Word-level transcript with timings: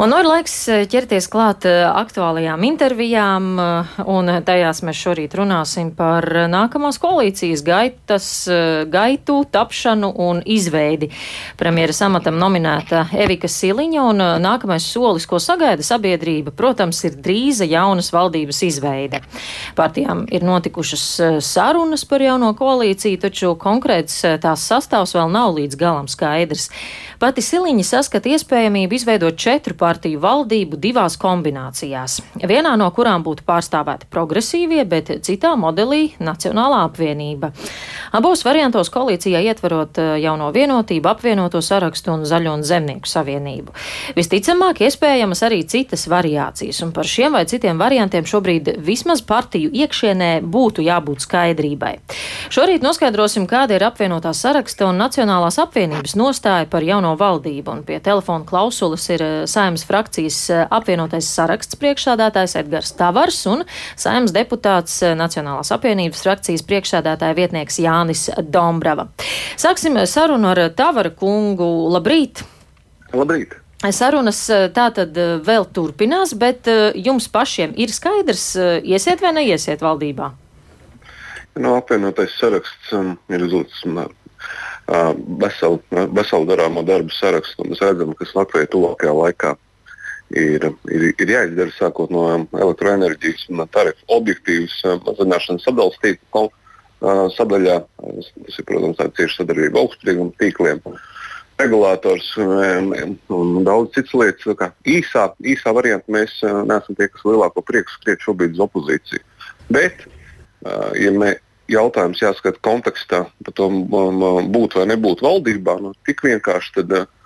Un 0.00 0.08
nu 0.08 0.16
ir 0.16 0.24
laiks 0.24 0.54
eh, 0.72 0.86
ķerties 0.88 1.26
klāt 1.28 1.66
eh, 1.68 1.82
aktuālajām 1.84 2.62
intervijām, 2.64 3.48
eh, 3.60 3.88
un 4.08 4.30
tajās 4.46 4.78
mēs 4.86 4.96
šorīt 4.96 5.34
runāsim 5.36 5.90
par 5.92 6.24
nākamās 6.48 6.96
koalīcijas 7.02 7.60
gaitas, 7.66 8.28
gaitu, 8.88 9.42
tapšanu 9.52 10.08
un 10.24 10.40
izveidi. 10.48 11.10
Premjera 11.60 11.92
samatam 11.92 12.38
nominēta 12.40 13.02
Evika 13.12 13.50
Siliņa, 13.52 14.06
un 14.08 14.24
nākamais 14.40 14.86
solis, 14.88 15.26
ko 15.28 15.36
sagaida 15.36 15.84
sabiedrība, 15.84 16.54
protams, 16.56 17.02
ir 17.04 17.20
drīza 17.20 17.68
jaunas 17.68 18.08
valdības 18.14 18.62
izveide. 18.70 19.20
Partijām 19.76 20.24
ir 20.32 20.48
notikušas 20.48 21.04
sarunas 21.44 22.06
par 22.08 22.24
jauno 22.24 22.54
koalīciju, 22.56 23.20
taču 23.26 23.52
konkrēts 23.60 24.22
tās 24.40 24.64
sastāvs 24.64 25.12
vēl 25.18 25.28
nav 25.36 25.52
līdz 25.60 25.76
galam 25.84 26.08
skaidrs. 26.08 26.70
Pati 27.20 27.44
Siliņa 27.44 27.84
saskata 27.84 28.32
iespējamību 28.32 28.96
izveidot 28.96 29.36
četru 29.36 29.76
partiju 29.76 29.89
partiju 29.90 30.20
valdību 30.22 30.78
divās 30.78 31.18
kombinācijās. 31.20 32.20
Vienā 32.46 32.76
no 32.78 32.86
kurām 32.94 33.24
būtu 33.26 33.42
pārstāvēti 33.48 34.06
progresīvie, 34.12 34.84
bet 34.86 35.10
citā 35.26 35.56
modelī 35.58 36.12
Nacionālā 36.22 36.84
apvienība. 36.86 37.50
Abos 38.14 38.44
variantos 38.46 38.90
koalīcijā 38.94 39.40
ietverot 39.50 39.98
eh, 39.98 40.10
jauno 40.24 40.50
vienotību, 40.54 41.10
apvienoto 41.10 41.62
sarakstu 41.64 42.14
un 42.14 42.24
zaļo 42.28 42.54
un 42.58 42.64
zemnieku 42.66 43.10
savienību. 43.10 43.74
Visticamāk, 44.18 44.84
iespējamas 44.86 45.42
arī 45.46 45.62
citas 45.70 46.06
variācijas, 46.10 46.82
un 46.86 46.94
par 46.94 47.08
šiem 47.10 47.34
vai 47.38 47.44
citiem 47.50 47.80
variantiem 47.80 48.28
šobrīd 48.30 48.74
vismaz 48.86 49.24
partiju 49.26 49.72
iekšienē 49.82 50.30
būtu 50.42 50.84
jābūt 50.86 51.26
skaidrībai. 51.26 51.94
Šorīt 52.52 52.86
noskaidrosim, 52.86 53.48
kāda 53.50 53.78
ir 53.78 53.86
apvienotā 53.88 54.34
saraksta 54.36 54.86
un 54.90 55.00
Nacionālās 55.00 55.58
apvienības 55.62 56.16
nostāja 56.20 56.68
par 56.70 56.86
jauno 56.86 57.16
valdību, 57.18 57.74
un 57.74 57.84
pie 57.86 57.98
telefona 58.04 58.46
klausulas 58.46 59.06
ir 59.10 59.26
eh, 59.26 59.36
saimnes 59.50 59.79
saimnes 59.80 59.84
frakcijas 59.86 60.50
eh, 60.50 60.66
apvienotais 60.70 61.26
saraksts 61.28 61.76
priekšsādātājs 61.80 62.56
Edgars 62.60 62.92
Tavars 62.92 63.46
un 63.46 63.64
saimnes 63.96 64.32
deputāts 64.32 65.02
eh, 65.02 65.14
Nacionālās 65.14 65.72
apvienības 65.72 66.22
frakcijas 66.22 66.62
priekšsādātāja 66.66 67.36
vietnieks 67.36 67.78
Jānis 67.80 68.30
Dombrava. 68.42 69.08
Sāksim 69.56 69.96
sarunu 70.06 70.50
ar 70.52 70.70
Tavara 70.74 71.10
kungu. 71.10 71.88
Labrīt! 71.90 72.44
Labrīt! 73.12 73.56
Sarunas 73.90 74.48
eh, 74.50 74.68
tā 74.70 74.90
tad 74.92 75.16
vēl 75.16 75.66
turpinās, 75.72 76.34
bet 76.34 76.68
jums 76.94 77.28
pašiem 77.28 77.74
ir 77.76 77.90
skaidrs, 77.90 78.56
iesiet 78.84 79.20
vai 79.20 79.32
neiesiet 79.32 79.80
valdībā? 79.80 80.32
No 81.60 81.74
apvienotais 81.74 82.36
saraksts 82.38 82.92
um, 82.94 83.16
ir 83.28 83.42
uzlicis 83.42 83.82
uh, 83.88 84.06
veselu, 85.40 85.80
veselu 86.14 86.46
darāmo 86.46 86.84
darbu 86.86 87.10
sarakstu, 87.12 87.64
un 87.64 87.72
mēs 87.72 87.82
redzam, 87.82 88.14
kas 88.14 88.36
Latvijai 88.38 88.70
tuvākajā 88.70 89.16
laikā 89.16 89.56
ir, 90.36 90.66
ir, 90.90 91.06
ir 91.18 91.32
jāizdara 91.34 91.72
sākot 91.74 92.10
no 92.14 92.24
elektroenerģijas 92.54 93.48
un 93.50 93.64
tarifu 93.74 94.06
objektīvas 94.16 94.76
mazināšanas 95.06 95.66
sadalījuma 95.66 96.02
tīkla 96.04 96.44
sadaļā. 97.36 97.78
Tas 98.00 98.60
ir, 98.60 98.66
protams, 98.68 98.98
tāda 99.00 99.16
cieša 99.18 99.42
sadarbība 99.42 99.82
augstsprieguma 99.82 100.36
tīkliem. 100.40 100.82
Regulators 101.60 102.30
un 102.40 103.50
daudz 103.66 103.92
citas 103.96 104.16
lietas. 104.16 104.72
Īsā, 104.88 105.26
īsā 105.44 105.74
variantā 105.76 106.12
mēs 106.12 106.38
neesam 106.44 106.96
tie, 106.96 107.10
kas 107.12 107.26
lielāko 107.26 107.64
prieku 107.66 107.92
skriet 107.98 108.24
šobrīd 108.24 108.56
uz 108.56 108.64
opozīciju. 108.64 109.22
Bet, 109.72 110.06
ja 110.96 111.12
mē, 111.12 111.34
jautājums 111.70 112.22
jāskata 112.22 112.58
kontekstā 112.64 113.24
par 113.44 113.56
to, 113.56 113.68
būt 114.50 114.78
vai 114.78 114.86
nebūt 114.90 115.22
valdībā, 115.24 115.76
nu, 115.84 115.92
tik 116.08 116.24
vienkārši 116.26 116.80
tad, 116.80 116.96
uh, 116.96 117.19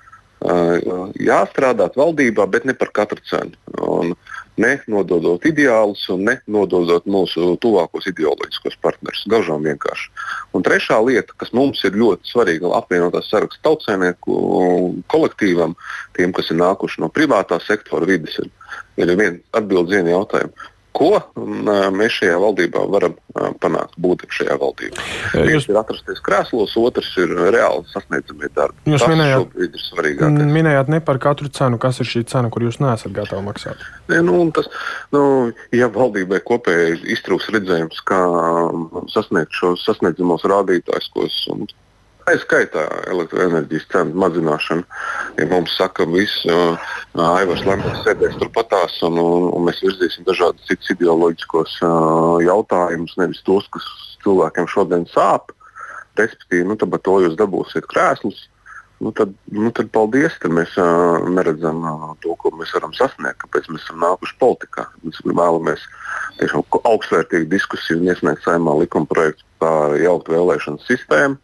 jāstrādāt 0.44 1.96
valdībā, 1.96 2.46
bet 2.50 2.64
ne 2.64 2.74
par 2.74 2.90
katru 2.92 3.20
cenu. 3.24 3.56
Un 3.80 4.14
ne 4.60 4.78
nododot 4.86 5.42
ideālus 5.48 6.04
un 6.12 6.24
ne 6.28 6.36
nododot 6.46 7.06
mūsu 7.10 7.56
tuvākos 7.62 8.06
ideoloģiskos 8.10 8.76
partnerus. 8.82 9.24
Gaužām 9.30 9.64
vienkārši. 9.64 10.10
Un 10.54 10.62
trešā 10.62 11.00
lieta, 11.04 11.34
kas 11.36 11.52
mums 11.52 11.82
ir 11.84 11.96
ļoti 11.98 12.30
svarīga, 12.30 12.70
apvienotās 12.76 13.30
sarakstu 13.32 13.64
tautsēnieku 13.64 14.36
kolektīvam, 15.10 15.74
tiem, 16.18 16.32
kas 16.36 16.52
ir 16.52 16.60
nākuši 16.60 17.02
no 17.02 17.10
privātā 17.10 17.58
sektora 17.64 18.06
vidas, 18.06 18.38
ir, 18.38 18.52
ir 19.00 19.16
viens 19.16 19.42
atbildes 19.56 19.96
vienu 19.96 20.14
jautājumu 20.14 20.70
ko 20.94 21.10
mēs 21.94 22.18
šajā 22.20 22.36
valdībā 22.40 22.84
varam 22.92 23.16
panākt, 23.62 23.96
būt 24.00 24.24
šajā 24.34 24.56
valdībā. 24.60 25.04
Viens 25.34 25.66
ir 25.68 25.78
atrasties 25.80 26.22
krēslos, 26.24 26.76
otrs 26.80 27.10
ir 27.20 27.34
reāli 27.54 27.84
sasniedzamie 27.92 28.50
darbi. 28.54 28.78
Jūs 28.92 29.04
Tas 29.04 29.10
minējāt, 29.10 30.40
minējāt 30.54 30.92
ne 30.94 31.00
par 31.04 31.20
katru 31.22 31.50
cenu, 31.54 31.80
kas 31.82 32.00
ir 32.02 32.10
šī 32.10 32.24
cena, 32.30 32.50
kur 32.54 32.66
jūs 32.66 32.80
neesat 32.82 33.14
gatavi 33.16 33.46
maksāt. 33.46 33.82
Ne, 34.12 34.22
nu, 34.24 34.38
tas, 34.54 34.70
nu, 35.14 35.24
ja 35.74 35.90
valdībai 35.92 36.40
kopēji 36.46 37.00
iztrūks 37.16 37.50
redzējums, 37.54 38.02
kā 38.08 38.20
sasniegt 39.12 39.54
šos 39.58 39.84
sasniedzamos 39.88 40.46
rādītājus, 40.50 41.10
Tā 42.24 42.38
skaitā 42.40 42.82
elektroenerģijas 43.12 43.84
cenu 43.92 44.16
mazināšana. 44.22 44.84
Ja 45.36 45.46
mums 45.50 45.74
saka, 45.76 46.06
ka 46.06 46.12
viss 46.12 46.46
uh, 46.48 46.86
Aivars 47.20 47.66
Lembergs 47.68 48.00
sēdēs 48.06 48.38
turpatās 48.40 48.96
un, 49.04 49.20
un, 49.20 49.50
un 49.52 49.66
mēs 49.66 49.82
virzīsim 49.84 50.24
dažādus 50.24 50.64
citus 50.70 50.94
ideoloģiskos 50.94 51.76
uh, 51.84 52.40
jautājumus, 52.46 53.12
nevis 53.20 53.44
tos, 53.44 53.68
kas 53.76 53.84
cilvēkiem 54.24 54.70
šodien 54.72 55.04
sāp, 55.12 55.52
respektīvi, 56.16 56.64
nu, 56.70 56.78
par 56.80 57.04
to 57.04 57.20
jūs 57.26 57.36
dabūsiet 57.36 57.90
krēslus. 57.92 58.46
Nu, 59.04 59.12
tad, 59.12 59.36
nu, 59.52 59.68
tad 59.76 59.92
paldies, 59.92 60.40
tad 60.40 60.56
mēs 60.56 60.72
uh, 60.80 61.20
neredzam 61.28 61.84
uh, 61.84 62.10
to, 62.24 62.38
ko 62.40 62.56
mēs 62.56 62.72
varam 62.72 62.96
sasniegt, 62.96 63.42
kāpēc 63.44 63.68
mēs 63.68 63.84
esam 63.84 64.00
nākuši 64.00 64.38
politikā. 64.40 64.88
Mēs 65.04 65.20
vēlamies 65.28 65.84
tiešām 66.40 66.64
augstvērtīgu 66.80 67.52
diskusiju 67.52 68.00
un 68.00 68.14
iesniegt 68.14 68.46
saimā 68.48 68.80
likuma 68.80 69.12
projektu 69.12 69.44
par 69.60 69.98
jaukt 70.00 70.32
vēlēšanu 70.32 70.80
sistēmu 70.88 71.42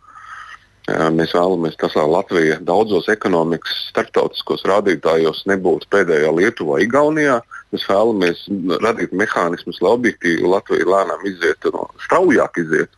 Mēs 0.88 1.34
vēlamies, 1.36 1.76
tas, 1.78 1.94
lai 1.94 2.06
Latvija 2.08 2.56
daudzos 2.66 3.08
ekonomikas 3.12 3.74
starptautiskos 3.90 4.64
rādītājos 4.66 5.44
nebūtu 5.50 5.86
pēdējā 5.92 6.30
Lietuvā, 6.34 6.80
Igaunijā. 6.82 7.36
Mēs 7.70 7.84
vēlamies 7.86 8.46
radīt 8.82 9.12
mehānismus, 9.14 9.78
lai 9.84 9.92
objektīvi 9.98 10.48
Latvija 10.50 10.88
lēnām 10.88 11.22
izietu, 11.28 11.70
no, 11.76 11.86
straujāk 12.06 12.58
izietu, 12.64 12.96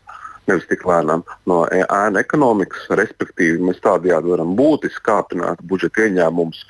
nevis 0.49 0.69
tik 0.71 0.87
lēnām 0.89 1.27
no 1.51 1.65
ēna 1.75 2.23
ekonomikas. 2.23 2.87
Respektīvi, 3.03 3.61
mēs 3.67 3.83
tādējādi 3.85 4.33
varam 4.33 4.55
būtiski 4.57 5.05
kāpināt 5.11 5.61
budžeta 5.67 6.07
ieņēmumus, 6.07 6.65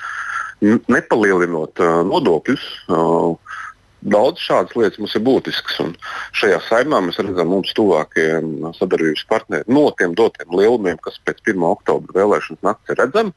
nepalielinot 0.90 1.82
uh, 1.82 2.00
nodokļus. 2.08 2.66
Uh, 2.88 3.60
Daudz 4.02 4.42
šādas 4.42 4.74
lietas 4.74 4.98
mums 4.98 5.14
ir 5.14 5.22
būtiskas. 5.22 5.78
Šajā 6.34 6.58
saimā 6.66 6.98
mēs 7.06 7.20
redzam 7.22 7.52
mums 7.54 7.70
tuvākie 7.78 8.26
sadarbības 8.78 9.22
partneri 9.30 9.70
no 9.70 9.84
tiem 9.98 10.16
dotiem 10.18 10.50
lielumiem, 10.58 10.98
kas 11.02 11.20
pēc 11.22 11.38
1. 11.46 11.62
oktobra 11.70 12.18
vēlēšanas 12.18 12.66
nakts 12.66 12.91
ir 12.91 12.98
redzami. 12.98 13.34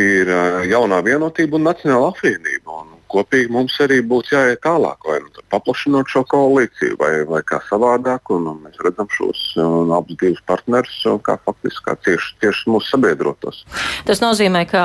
Ir 0.00 0.32
jaunā 0.70 1.02
vienotība 1.04 1.58
un 1.58 1.68
nacionāla 1.68 2.08
apvienība. 2.14 2.80
Un 2.80 2.93
kopīgi 3.14 3.52
mums 3.54 3.76
arī 3.84 4.00
būtu 4.04 4.34
jāiet 4.34 4.62
tālāk, 4.64 5.06
vai 5.08 5.20
nu, 5.22 5.44
paplašinot 5.52 6.10
šo 6.10 6.24
koalīciju, 6.30 6.98
vai, 7.00 7.12
vai 7.28 7.42
kā 7.46 7.60
savādāk. 7.68 8.32
Un, 8.34 8.48
un 8.50 8.60
mēs 8.66 8.80
redzam 8.84 9.08
šos 9.14 9.42
un, 9.62 9.92
abus 9.94 10.18
divus 10.20 10.42
partnerus 10.48 10.96
kā 11.26 11.36
faktiski 11.46 11.84
kā 11.88 11.96
cieši, 12.06 12.34
cieši 12.42 12.72
mūsu 12.72 12.94
sabiedrotos. 12.94 13.62
Tas 14.08 14.22
nozīmē, 14.24 14.64
ka 14.70 14.84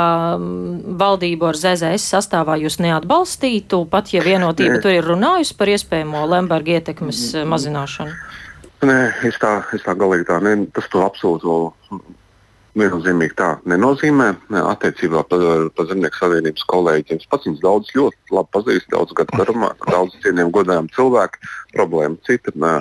valdību 1.00 1.50
ar 1.50 1.60
ZZS 1.60 2.10
sastāvā 2.16 2.60
jūs 2.64 2.80
neatbalstītu, 2.84 3.84
pat 3.92 4.14
ja 4.14 4.24
vienotība 4.26 4.78
ne. 4.78 4.84
tur 4.84 4.96
ir 4.96 5.10
runājusi 5.10 5.58
par 5.60 5.74
iespējamo 5.74 6.26
Lemberga 6.30 6.80
ietekmes 6.80 7.24
mazināšanu. 7.50 8.16
Nē, 8.80 9.00
es 9.28 9.36
tā, 9.42 9.58
es 9.76 9.84
tā 9.84 9.92
galīgi 10.00 10.30
tā, 10.30 10.38
ne, 10.44 10.56
tas 10.72 10.88
to 10.92 11.02
absolūti 11.04 11.50
viennozīmīgi 12.80 13.36
tā 13.40 13.50
nenozīmē. 13.70 14.30
Attiecībā 14.62 15.24
par, 15.30 15.44
Zemnieku 15.90 16.20
savienības 16.20 16.66
kolēģiem 16.72 17.22
pats 17.32 17.48
viņus 17.48 17.64
daudz 17.64 17.94
ļoti 17.98 18.36
labi 18.36 18.54
pazīstu, 18.56 18.94
daudz 18.96 19.16
gadu 19.18 19.40
garumā, 19.40 19.72
daudz 19.90 20.18
cienījumu 20.24 20.56
godājumu 20.60 20.94
cilvēku. 20.96 21.42
Problēma 21.76 22.20
cita. 22.28 22.54
Nē, 22.60 22.74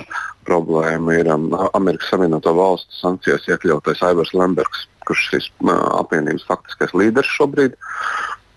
problēma 0.49 1.19
ir 1.19 1.29
um, 1.33 1.51
Amerikas 1.77 2.09
Savienoto 2.13 2.55
Valstu 2.57 2.97
sankcijās 2.97 3.47
iekļautais 3.51 4.01
Aivars 4.09 4.33
Lembergs, 4.33 4.87
kurš 5.07 5.27
ir 5.27 5.43
šīs 5.43 5.51
apvienības 5.99 6.47
faktiskais 6.49 6.95
līderis 6.97 7.37
šobrīd. 7.37 7.77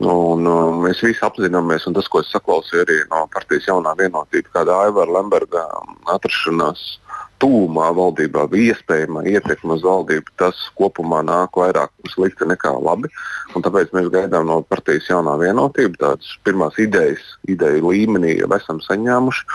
Un, 0.03 0.47
um, 0.49 0.81
mēs 0.83 1.03
visi 1.05 1.23
apzināmies, 1.23 1.87
un 1.87 1.95
tas, 1.95 2.09
ko 2.11 2.25
es 2.25 2.33
saklausīju 2.35 2.83
arī 2.83 2.99
no 3.13 3.27
partijas 3.35 3.69
jaunā 3.71 3.93
vienotība, 4.01 4.51
kāda 4.57 4.81
Aivara 4.89 5.21
Lemberga 5.21 5.63
atrašanās 6.11 7.02
tūmā 7.43 7.89
valdībā 7.97 8.47
vai 8.51 8.67
iespējamā 8.69 9.25
ietekme 9.33 9.75
uz 9.77 9.85
valdību, 9.87 10.35
tas 10.39 10.59
kopumā 10.79 11.23
nāk 11.27 11.59
vairāk 11.59 11.91
slikti 12.13 12.47
nekā 12.49 12.73
labi. 12.79 13.11
Un 13.57 13.65
tāpēc 13.67 13.91
mēs 13.97 14.11
gaidām 14.15 14.47
no 14.49 14.61
partijas 14.63 15.09
jaunā 15.11 15.35
vienotība 15.41 15.99
tādas 16.05 16.31
pirmās 16.47 16.79
idejas, 16.83 17.23
ideju 17.51 17.91
līmenī 17.91 18.37
jau 18.39 18.51
esam 18.57 18.79
saņēmuši. 18.85 19.47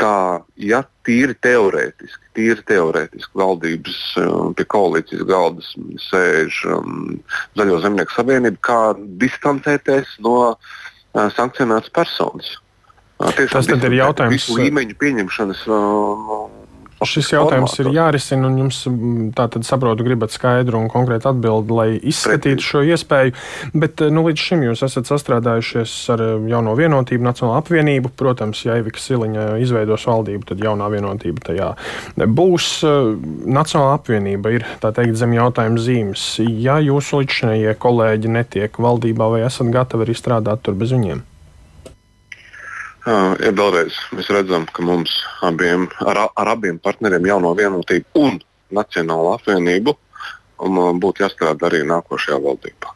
Kā 0.00 0.16
ja 0.60 0.82
tīri 1.06 1.36
teorētiski, 1.44 2.32
tīri 2.36 2.64
teorētiski 2.68 3.40
valdības 3.40 4.00
um, 4.20 4.50
pie 4.58 4.66
koalīcijas 4.74 5.24
galda 5.28 5.64
sēž 6.08 6.64
um, 6.74 7.14
Zaļo 7.56 7.78
zemnieku 7.84 8.16
savienība, 8.16 8.60
kā 8.66 8.80
distancēties 9.22 10.18
no 10.26 10.36
uh, 10.50 10.58
sankcionētas 11.14 11.94
personas. 11.94 12.56
Tiešām 13.38 13.62
tas 13.62 13.86
ir 13.86 13.94
jautājums. 13.94 14.48
Līmeņa 14.58 14.96
pieņemšanas 15.00 15.62
uh, 15.70 16.48
Šis 17.08 17.32
jautājums 17.34 17.74
formātu. 17.74 17.92
ir 17.92 17.98
jārisina, 17.98 18.48
un 18.48 18.58
jums 18.64 18.80
tātad 19.36 19.66
saprotu, 19.66 20.06
gribat 20.06 20.34
skaidru 20.34 20.80
un 20.80 20.88
konkrētu 20.92 21.30
atbildi, 21.32 21.74
lai 21.74 21.88
izskatītu 21.98 22.64
šo 22.64 22.84
iespēju. 22.94 23.34
Bet 23.74 24.02
nu, 24.14 24.24
līdz 24.28 24.46
šim 24.48 24.64
jūs 24.68 24.84
esat 24.86 25.10
sastrādājušies 25.10 25.94
ar 26.14 26.24
jauno 26.50 26.76
vienotību, 26.78 27.24
Nacionālo 27.24 27.58
apvienību. 27.60 28.12
Protams, 28.18 28.64
ja 28.66 28.78
Evika 28.80 29.00
Siliņa 29.00 29.58
izveidos 29.64 30.06
valdību, 30.08 30.44
tad 30.50 30.62
jaunā 30.64 30.88
vienotība 30.92 31.44
tajā 31.50 31.70
būs. 32.16 32.70
Nacionāla 33.44 33.98
apvienība 33.98 34.54
ir 34.56 34.66
teikt 34.84 35.18
zem 35.20 35.36
jautājuma 35.36 35.80
zīmes. 35.82 36.26
Ja 36.40 36.78
jūsu 36.82 37.22
līdzšinējie 37.22 37.76
kolēģi 37.80 38.34
netiek 38.38 38.80
valdībā, 38.80 39.30
vai 39.36 39.44
esat 39.48 39.72
gatavi 39.74 40.08
arī 40.08 40.18
strādāt 40.18 40.64
tur 40.64 40.78
bez 40.78 40.94
viņiem? 40.94 41.22
Ja 43.04 43.52
vēlreiz 43.52 43.96
mēs 44.16 44.30
redzam, 44.32 44.64
ka 44.72 44.84
mums 44.84 45.12
abiem, 45.44 45.90
ar, 46.08 46.22
ar 46.32 46.50
abiem 46.54 46.78
partneriem, 46.80 47.26
jauno 47.28 47.52
vienotību 47.58 48.24
un 48.24 48.38
Nacionālo 48.74 49.34
apvienību, 49.36 49.92
um, 50.64 50.78
būtu 51.02 51.22
jāstrādā 51.22 51.68
arī 51.68 51.82
nākošajā 51.86 52.38
valdībā. 52.42 52.94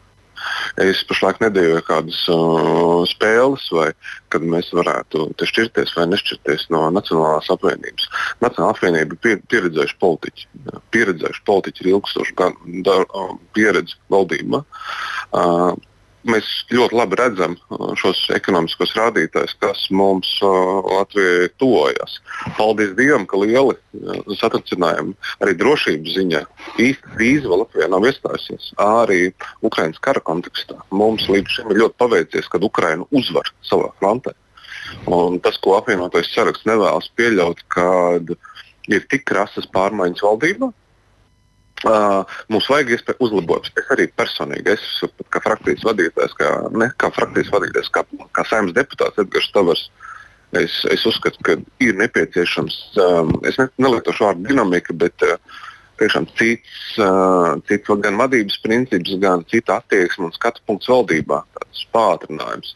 Es 0.81 1.03
pašlaik 1.05 1.43
nedēļoju 1.43 1.85
kādas 1.87 2.19
uh, 2.33 3.03
spēles, 3.11 3.67
vai 3.75 3.89
kad 4.33 4.45
mēs 4.47 4.71
varētu 4.73 5.27
šķirties 5.51 5.93
vai 5.99 6.07
nešķirties 6.13 6.69
no 6.73 6.87
Nacionālās 6.95 7.51
apvienības. 7.53 8.09
Nacionālā 8.41 8.73
apvienība 8.77 9.19
ir 9.29 9.43
pieredzējuši 9.51 9.99
politiķi. 10.01 10.49
Pieredzējuši 10.95 11.45
politiķi 11.51 11.85
ir 11.85 11.93
ilgstoši 11.93 12.37
pieredzi 13.59 14.01
valdībā. 14.15 14.63
Uh, 15.37 15.75
mēs 16.31 16.49
ļoti 16.73 16.97
labi 16.99 17.19
redzam 17.21 17.57
uh, 17.57 17.93
šos 17.99 18.21
ekonomiskos 18.37 18.95
rādītājus, 18.99 19.55
kas 19.63 19.85
mums 19.95 20.31
uh, 20.45 20.81
Latvijai 20.87 21.49
tojas. 21.61 22.19
Paldies 22.59 22.95
Dievam, 22.99 23.27
ka 23.29 23.41
lieli 23.41 23.77
uh, 23.77 24.35
satricinājumi 24.41 25.17
arī 25.45 25.57
drošības 25.61 26.17
ziņā. 26.19 26.43
Īsta 26.85 27.15
krīze 27.17 27.49
vēl 27.49 27.65
Latvijā 27.65 27.89
nav 27.93 28.09
iestājusies. 28.09 28.73
Arī 28.85 29.23
Ukraiņas 29.67 30.03
kara 30.05 30.25
kontekstā 30.25 30.79
mums 30.91 31.29
līdz 31.31 31.59
šim 31.59 31.73
ir 31.73 31.83
ļoti 31.85 31.99
paveicies, 32.03 32.51
kad 32.53 32.67
Ukraina 32.67 33.09
uzvar 33.11 33.51
savā 33.67 33.91
frontē. 34.01 34.37
Un 35.13 35.41
tas, 35.45 35.59
ko 35.61 35.77
apvienotais 35.77 36.31
saraksts 36.33 36.69
nevēlas 36.69 37.11
pieļaut, 37.19 37.65
kad 37.73 38.33
ir 38.89 39.09
tik 39.13 39.27
krasas 39.29 39.69
pārmaiņas 39.75 40.25
valdībā, 40.25 40.71
Uh, 41.87 42.25
mums 42.51 42.67
vajag 42.67 42.97
iespēju 42.97 43.23
uzlabot. 43.23 43.69
Es 43.79 43.91
arī 43.95 44.09
personīgi, 44.19 44.75
es 44.75 44.85
kā 45.31 45.43
frakcijas 45.45 45.85
vadītājs, 45.87 46.35
kā, 46.41 46.49
ne 46.75 46.89
kā 46.99 47.13
frakcijas 47.15 47.53
vadītājs, 47.55 47.91
kā, 47.95 48.03
kā 48.35 48.45
saimnes 48.51 48.75
deputāts 48.75 49.21
Edgars 49.23 49.51
Tavars, 49.55 49.85
es, 50.59 50.81
es 50.91 51.07
uzskatu, 51.07 51.39
ka 51.47 51.55
ir 51.85 51.95
nepieciešams, 52.01 52.79
um, 53.05 53.31
es 53.47 53.61
ne, 53.61 53.69
nelietošu 53.79 54.27
vārdu 54.27 54.49
dinamika, 54.49 54.97
bet 55.05 55.27
uh, 55.29 55.37
tiešām 56.01 56.29
cits, 56.39 56.77
uh, 57.03 57.57
cits 57.69 57.91
gan 58.05 58.19
vadības 58.21 58.59
princips, 58.65 59.15
gan 59.23 59.45
cita 59.51 59.81
attieksme 59.83 60.29
un 60.29 60.35
skatu 60.37 60.63
punkts 60.69 60.91
valdībā, 60.91 61.43
tāds 61.59 61.85
pātrinājums. 61.95 62.75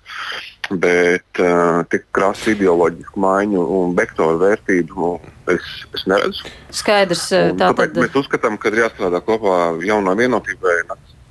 Bet 0.72 1.42
uh, 1.42 1.82
tik 1.92 2.06
krāsa 2.16 2.54
ideoloģisku 2.54 3.20
maiņu 3.20 3.64
un 3.78 3.96
vektoru 3.98 4.40
vērtību 4.40 5.14
es, 5.52 5.72
es 5.92 6.06
neredzu. 6.08 6.52
Skaidrs. 6.72 7.26
Tātad... 7.60 7.98
Mēs 7.98 8.20
uzskatām, 8.22 8.56
ka 8.60 8.72
ir 8.72 8.84
jāstrādā 8.86 9.20
kopā 9.26 9.58
jaunā 9.84 10.16
vienotībai, 10.19 10.78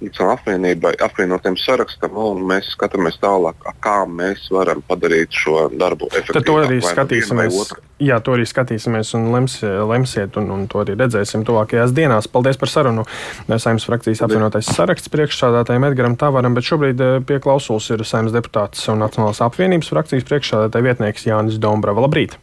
apvienībai, 0.02 0.96
apvienotiem 1.04 1.56
sarakstam, 1.60 2.18
un 2.18 2.42
mēs 2.50 2.72
skatāmies 2.76 3.20
tālāk, 3.22 3.56
kā 3.84 4.02
mēs 4.10 4.48
varam 4.54 4.82
padarīt 4.88 5.32
šo 5.36 5.70
darbu 5.70 6.10
efektīvāku. 6.10 6.38
Tad 6.40 6.48
to 6.48 6.58
arī 6.62 6.82
skatīsimies. 6.82 7.74
Jā, 8.02 8.18
to 8.26 8.34
arī 8.34 8.48
skatīsimies 8.50 9.14
un 9.18 9.30
lems, 9.34 9.60
lemsiet, 9.62 10.38
un, 10.42 10.50
un 10.56 10.68
to 10.72 10.82
arī 10.82 10.98
redzēsim 10.98 11.46
tuvākajās 11.46 11.94
dienās. 11.94 12.30
Paldies 12.32 12.58
par 12.58 12.72
sarunu. 12.74 13.06
Saimnes 13.52 13.86
frakcijas 13.86 14.24
apvienotais 14.26 14.70
saraksts 14.74 15.12
priekšsādātājiem 15.14 15.86
Edgaram 15.92 16.18
Tavaram, 16.18 16.58
bet 16.58 16.66
šobrīd 16.66 17.02
eh, 17.06 17.18
pie 17.22 17.38
klausulas 17.44 17.92
ir 17.94 18.02
saimnes 18.08 18.34
deputāts 18.34 18.90
un 18.90 19.04
Nacionālās 19.06 19.44
apvienības 19.46 19.94
frakcijas 19.94 20.26
priekšsādātāja 20.32 20.90
vietnieks 20.90 21.30
Jānis 21.30 21.62
Dombrava. 21.62 22.08
Labrīt! 22.08 22.42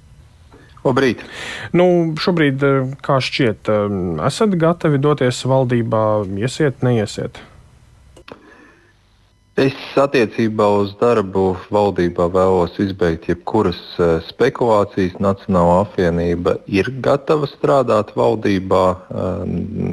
Labrīt. 0.86 1.22
Nu, 1.74 2.14
šobrīd, 2.14 2.62
eh, 2.62 2.96
kā 3.02 3.18
šķiet, 3.18 3.68
eh, 3.68 4.26
esat 4.26 4.50
gatavi 4.50 4.98
doties 4.98 5.42
valdībā, 5.42 6.26
iesiet, 6.38 6.82
neiesiet? 6.82 7.40
Es 9.58 9.74
attiecībā 9.98 10.68
uz 10.78 10.92
darbu 11.00 11.56
valdībā 11.74 12.28
vēlos 12.30 12.78
izbeigt 12.78 13.26
jebkuras 13.26 13.80
eh, 13.98 14.20
spekulācijas. 14.28 15.18
Nacionāla 15.18 15.80
apvienība 15.82 16.60
ir 16.68 16.92
gatava 17.02 17.48
strādāt 17.50 18.14
valdībā. 18.14 18.84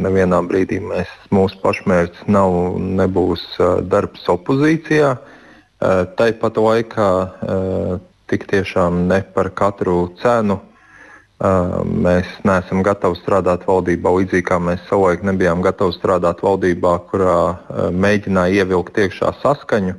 Nevienā 0.06 0.44
brīdī 0.46 0.78
mēs, 0.86 1.10
mūsu 1.34 1.58
pašmērķis 1.64 2.28
nav 2.28 2.54
un 2.76 2.94
nebūs 3.02 3.58
darbs 3.90 4.30
opozīcijā. 4.30 5.18
Tāpat 5.82 6.56
laikā 6.62 7.10
tik 8.30 8.46
tiešām 8.50 9.08
ne 9.10 9.22
par 9.34 9.50
katru 9.50 10.14
cenu 10.22 10.62
Mēs 11.36 12.30
neesam 12.48 12.80
gatavi 12.86 13.18
strādāt 13.20 13.66
valdībā 13.68 14.14
līdzīgi 14.18 14.46
kā 14.48 14.60
mēs 14.64 14.86
savulaik 14.88 15.26
nebijām 15.28 15.62
gatavi 15.66 15.92
strādāt 15.98 16.40
valdībā, 16.46 16.94
kurā 17.12 17.40
mēģināja 17.92 18.64
ievilkt 18.64 18.98
iekšā 19.04 19.34
saskaņu. 19.42 19.98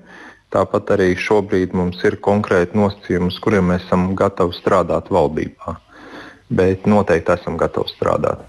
Tāpat 0.54 0.94
arī 0.96 1.10
šobrīd 1.18 1.74
mums 1.76 2.00
ir 2.08 2.16
konkrēti 2.24 2.78
nosacījumi, 2.78 3.28
uz 3.28 3.40
kuriem 3.44 3.68
mēs 3.74 3.84
esam 3.84 4.14
gatavi 4.16 4.56
strādāt 4.56 5.12
valdībā. 5.12 5.76
Bet 6.48 6.84
noteikti 6.86 7.32
esam 7.34 7.56
gatavi 7.58 7.90
strādāt. 7.90 8.44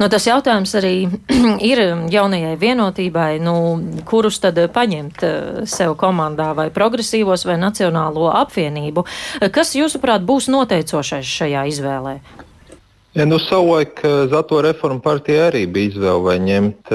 Nu, 0.00 0.08
tas 0.10 0.24
jautājums 0.26 0.72
arī 0.78 0.94
ir 1.70 1.82
jaunajai 2.10 2.56
vienotībai, 2.58 3.38
nu, 3.42 3.54
kurus 4.08 4.40
tad 4.42 4.58
paņemt 4.74 5.22
sev 5.70 5.94
komandā, 6.00 6.50
vai 6.58 6.66
progresīvos, 6.74 7.46
vai 7.46 7.58
nacionālo 7.62 8.32
apvienību. 8.40 9.06
Kas, 9.54 9.76
jūsuprāt, 9.78 10.26
būs 10.26 10.50
noteicošais 10.50 11.30
šajā 11.38 11.64
izvēlē? 11.70 12.18
Ja, 13.14 13.24
nu, 13.26 13.38
savulaik 13.42 14.02
Zato 14.30 14.60
reforma 14.62 15.00
partija 15.02 15.48
arī 15.48 15.64
bija 15.70 15.94
izvēle 15.94 16.26
vai 16.26 16.36
ņemt 16.42 16.92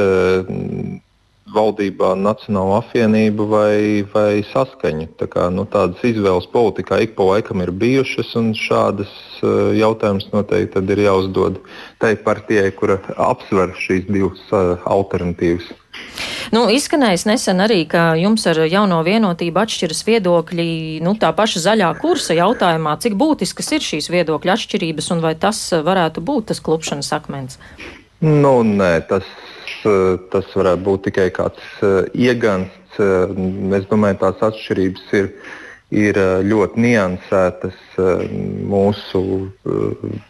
valdībā 1.53 2.13
Nacionālo 2.19 2.77
apvienību 2.79 3.47
vai, 3.49 3.75
vai 4.13 4.41
saskaņu. 4.49 5.07
Tā 5.19 5.27
kā, 5.31 5.47
nu, 5.53 5.65
tādas 5.69 6.01
izvēles 6.05 6.49
politikā 6.53 7.01
ik 7.05 7.15
pa 7.17 7.27
laikam 7.29 7.63
ir 7.63 7.71
bijušas, 7.71 8.33
un 8.39 8.51
šādas 8.57 9.13
uh, 9.41 9.71
jautājumas 9.77 10.27
noteikti 10.33 10.83
ir 10.95 11.03
jāuzdod 11.05 11.61
tai 12.01 12.15
partijai, 12.19 12.71
kura 12.75 12.99
apsver 13.29 13.75
šīs 13.79 14.09
divas 14.09 14.43
uh, 14.51 14.75
alternatīvas. 14.89 15.71
Nu, 16.53 16.65
izskanējis 16.73 17.27
nesen 17.29 17.61
arī, 17.61 17.83
ka 17.89 18.13
jums 18.17 18.45
ar 18.49 18.63
jauno 18.65 18.99
vienotību 19.05 19.61
atšķiras 19.61 20.03
viedokļi 20.07 20.67
nu, 21.05 21.15
tā 21.21 21.29
paša 21.37 21.63
zaļā 21.67 21.89
kursa 22.01 22.37
jautājumā. 22.37 22.97
Cik 23.01 23.17
būtiskas 23.17 23.71
ir 23.77 23.85
šīs 23.85 24.09
viedokļa 24.13 24.57
atšķirības 24.57 25.11
un 25.13 25.23
vai 25.25 25.35
tas 25.39 25.61
varētu 25.85 26.25
būt 26.25 26.51
tas 26.51 26.61
klupšanas 26.65 27.13
akmens? 27.15 27.61
Nu, 28.23 28.61
nē, 28.65 28.93
tas 29.09 29.27
Eh, 29.62 29.62
tas 30.33 30.53
varētu 30.55 30.83
būt 30.85 31.03
tikai 31.09 31.27
kāds 31.35 31.83
eh, 31.83 32.07
iegansts. 32.27 32.97
Eh, 33.01 33.35
es 33.77 33.85
domāju, 33.89 34.19
tās 34.21 34.41
atšķirības 34.49 35.11
ir, 35.19 35.29
ir 35.93 36.19
ļoti 36.49 36.83
niansētas. 36.87 37.77
Mūsu 38.73 39.21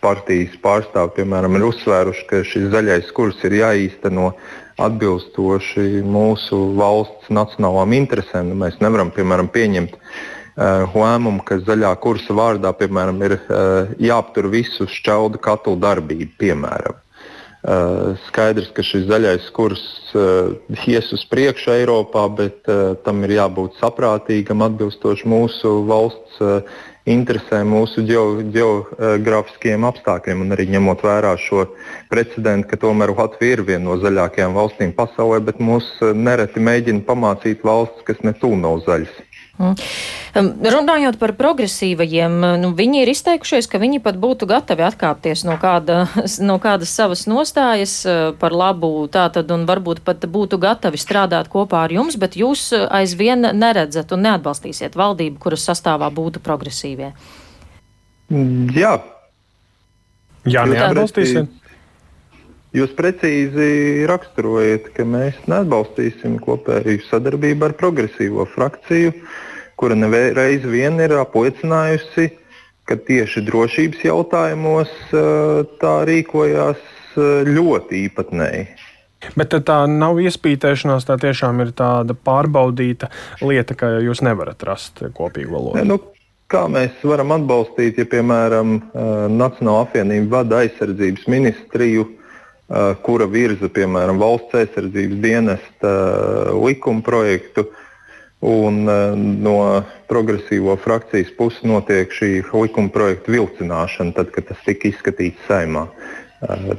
partijas 0.03 0.57
pārstāvji, 0.63 1.15
piemēram, 1.21 1.55
ir 1.55 1.67
uzsvēruši, 1.69 2.25
ka 2.27 2.41
šis 2.47 2.67
zaļais 2.73 3.13
kurs 3.15 3.39
ir 3.47 3.55
jāīsteno 3.61 4.33
atbilstoši 4.83 6.01
mūsu 6.03 6.59
valsts 6.79 7.31
nacionālām 7.31 7.95
interesēm. 7.95 8.51
Nu, 8.51 8.59
mēs 8.65 8.81
nevaram, 8.83 9.13
piemēram, 9.15 9.51
pieņemt 9.53 9.95
lēmumu, 10.93 11.45
ka 11.47 11.61
zaļā 11.63 11.93
kursa 12.03 12.35
vārdā 12.37 12.73
piemēram, 12.77 13.23
ir 13.25 13.37
jāaptur 14.03 14.51
visu 14.51 14.89
šķeldu 14.89 15.39
katlu 15.47 15.79
darbību. 15.81 16.33
Piemēram. 16.43 17.02
Skaidrs, 18.27 18.73
ka 18.75 18.83
šis 18.83 19.05
zaļais 19.07 19.45
kurs 19.55 19.83
ies 20.83 21.07
uz 21.15 21.21
priekšu 21.31 21.71
Eiropā, 21.71 22.25
bet 22.35 22.67
tam 23.05 23.23
ir 23.23 23.37
jābūt 23.37 23.77
saprātīgam, 23.79 24.65
atbilstoši 24.67 25.29
mūsu 25.31 25.71
valsts 25.87 26.41
interesēm, 27.07 27.71
mūsu 27.71 28.03
geogrāfiskiem 28.03 29.87
apstākļiem, 29.87 30.43
un 30.43 30.55
arī 30.55 30.67
ņemot 30.75 31.03
vērā 31.07 31.33
šo 31.39 31.69
precedentu, 32.11 32.67
ka 32.67 32.83
tomēr 32.83 33.15
Latvija 33.15 33.57
ir 33.57 33.65
viena 33.67 33.85
no 33.87 33.99
zaļākajām 34.03 34.59
valstīm 34.59 34.91
pasaulē, 34.99 35.39
bet 35.47 35.63
mūs 35.63 35.87
nereti 36.15 36.63
mēģina 36.63 37.07
pamācīt 37.07 37.63
valsts, 37.63 38.03
kas 38.07 38.19
ne 38.27 38.35
tuvu 38.35 38.59
nav 38.59 38.83
zaļas. 38.87 39.22
Mm. 39.61 39.75
Runājot 40.73 41.19
par 41.21 41.35
progresīvajiem, 41.37 42.39
nu, 42.57 42.71
viņi 42.73 43.03
ir 43.03 43.11
izteikušies, 43.11 43.67
ka 43.69 43.77
viņi 43.77 43.99
pat 44.01 44.17
būtu 44.17 44.47
gatavi 44.49 44.81
atkāpties 44.87 45.43
no, 45.45 45.59
kāda, 45.61 46.07
no 46.49 46.57
kādas 46.63 46.93
savas 46.97 47.27
nostājas 47.29 47.93
eh, 48.09 48.23
par 48.39 48.55
labu 48.57 49.05
tātad 49.13 49.53
un 49.53 49.67
varbūt 49.69 50.01
pat 50.07 50.25
būtu 50.25 50.57
gatavi 50.61 50.97
strādāt 50.97 51.51
kopā 51.53 51.83
ar 51.85 51.93
jums, 51.93 52.17
bet 52.17 52.37
jūs 52.39 52.71
eh, 52.73 52.87
aizvien 53.01 53.45
neredzat 53.53 54.15
un 54.17 54.25
neatbalstīsiet 54.25 54.97
valdību, 54.97 55.37
kuras 55.45 55.69
sastāvā 55.69 56.09
būtu 56.13 56.41
progresīvie. 56.41 57.13
Jā. 58.73 58.97
Jā, 60.49 60.65
neatbalstīsiet. 60.67 61.62
Jūs 62.73 62.89
precīzi 62.97 64.05
raksturojat, 64.09 64.87
ka 64.95 65.03
mēs 65.05 65.35
neatbalstīsim 65.45 66.39
kopēju 66.41 67.03
sadarbību 67.05 67.67
ar 67.67 67.75
progresīvo 67.77 68.47
frakciju, 68.49 69.11
kura 69.77 69.97
nereiz 69.99 70.65
vien 70.65 70.97
ir 71.03 71.13
apliecinājusi, 71.19 72.31
ka 72.89 72.97
tieši 72.97 73.43
drošības 73.45 74.01
jautājumos 74.07 74.95
tā 75.83 75.91
rīkojās 76.09 76.81
ļoti 77.45 78.01
īpatnēji. 78.07 78.65
Bet 79.37 79.53
tā 79.69 79.77
nav 79.87 80.17
iespītēšanās, 80.25 81.05
tā 81.05 81.19
tiešām 81.21 81.61
ir 81.61 81.75
tāda 81.77 82.17
pārbaudīta 82.17 83.11
lieta, 83.45 83.77
ka 83.77 83.91
jūs 84.01 84.25
nevarat 84.25 84.65
rast 84.65 85.05
kopīgu 85.13 85.53
valodu. 85.53 85.77
Ne, 85.77 85.85
nu, 85.93 85.99
kā 86.49 86.65
mēs 86.73 86.97
varam 87.05 87.37
atbalstīt, 87.37 88.01
ja, 88.01 88.09
piemēram, 88.09 88.75
Nacionāla 89.37 89.85
apvienība 89.85 90.39
vada 90.39 90.65
aizsardzības 90.65 91.29
ministriju, 91.29 92.09
Eh, 92.13 92.22
kura 93.05 93.27
virza, 93.29 93.69
piemēram, 93.69 94.19
valsts 94.21 94.55
aizsardzības 94.63 95.23
dienesta 95.23 95.93
likuma 96.57 97.05
projektu. 97.05 97.67
Un 98.43 98.81
no 99.39 99.57
progresīvo 100.11 100.73
frakcijas 100.83 101.29
puses 101.37 101.63
notiek 101.63 102.11
šī 102.11 102.41
likuma 102.51 102.91
projekta 102.91 103.31
vilcināšana, 103.31 104.11
tad, 104.17 104.33
kad 104.35 104.49
tas 104.49 104.59
tika 104.65 104.89
izskatīts 104.89 105.45
saimā. 105.47 105.85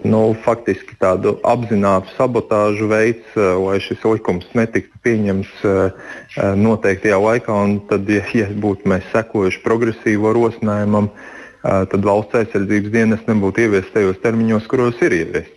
Nu, 0.05 0.35
faktiski 0.45 0.93
tādu 1.01 1.39
apzinātu 1.49 2.13
sabotāžu 2.19 2.91
veids, 2.91 3.31
lai 3.37 3.79
šis 3.81 4.03
likums 4.05 4.51
netiktu 4.53 5.01
pieņemts 5.07 5.63
noteiktajā 6.61 7.21
laikā. 7.23 7.57
Tad, 7.89 8.13
ja, 8.13 8.27
ja 8.37 8.51
būtu 8.53 8.91
mēs 8.93 9.09
sekojuši 9.15 9.63
progresīvo 9.65 10.35
rosinājumam, 10.37 11.09
tad 11.65 12.05
valsts 12.05 12.43
aizsardzības 12.43 12.93
dienas 12.93 13.25
nebūtu 13.31 13.65
ieviests 13.65 13.97
tajos 13.97 14.21
termiņos, 14.21 14.69
kuros 14.69 15.01
ir 15.01 15.17
ieviests. 15.23 15.54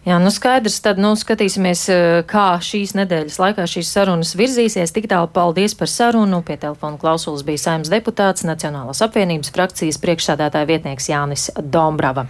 Jā, 0.00 0.16
nu 0.16 0.30
skaidrs, 0.32 0.78
tad 0.80 0.96
nu, 0.96 1.10
skatīsimies, 1.12 1.82
eh, 1.92 2.22
kā 2.24 2.56
šīs 2.64 2.94
nedēļas 2.96 3.36
laikā 3.36 3.66
šīs 3.68 3.90
sarunas 3.92 4.32
virzīsies. 4.32 4.94
Tik 4.96 5.10
tālu 5.12 5.28
paldies 5.28 5.74
par 5.76 5.92
sarunu. 5.92 6.40
Pie 6.42 6.56
telefona 6.56 6.96
klausulas 6.96 7.44
bija 7.44 7.60
saimnes 7.60 7.92
deputāts 7.92 8.46
Nacionālās 8.48 9.04
apvienības 9.04 9.52
frakcijas 9.52 10.00
priekšsādātāja 10.00 10.66
vietnieks 10.72 11.10
Jānis 11.12 11.50
Dombrava. 11.60 12.26